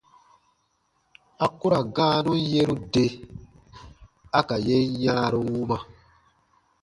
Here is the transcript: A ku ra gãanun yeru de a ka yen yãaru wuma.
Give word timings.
A 1.45 1.45
ku 1.57 1.65
ra 1.71 1.79
gãanun 1.95 2.39
yeru 2.51 2.75
de 2.93 3.05
a 4.37 4.39
ka 4.47 4.55
yen 4.65 4.85
yãaru 5.03 5.39
wuma. 5.51 5.77